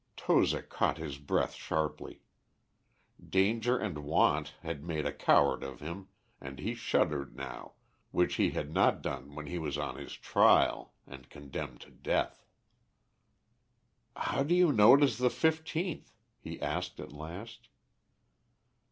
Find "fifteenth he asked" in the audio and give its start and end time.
15.29-16.99